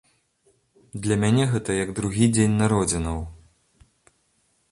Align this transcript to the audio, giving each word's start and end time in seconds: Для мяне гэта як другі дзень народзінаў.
Для 1.03 1.17
мяне 1.23 1.45
гэта 1.51 1.75
як 1.83 1.93
другі 2.01 2.25
дзень 2.37 2.57
народзінаў. 2.61 3.19